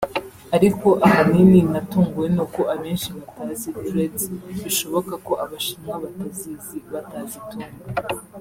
[0.55, 4.23] ariko ahanini natunguwe n’uko abenshi batazi Dreads
[4.63, 7.71] bishoboka ko Abashinwa batazizi batazitunga